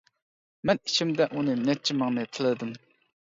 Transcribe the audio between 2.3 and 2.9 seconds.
تىللىدىم.